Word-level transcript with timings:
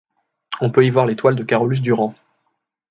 On 0.61 0.71
peut 0.71 0.83
y 0.83 0.89
voir 0.89 1.05
des 1.05 1.15
toiles 1.15 1.35
de 1.35 1.43
Carolus-Duran. 1.43 2.15